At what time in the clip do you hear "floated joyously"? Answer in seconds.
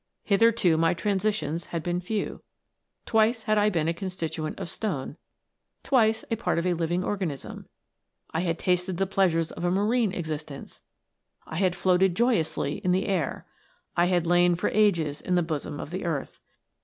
11.75-12.77